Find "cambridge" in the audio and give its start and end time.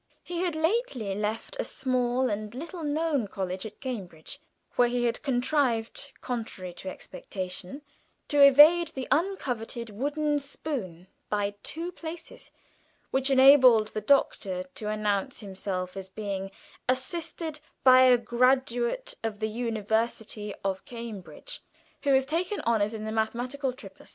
3.79-4.39, 20.85-21.61